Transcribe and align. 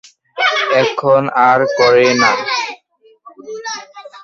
এখন 0.81 1.21
আর 1.49 1.61
করে 1.77 2.07
না। 2.13 2.31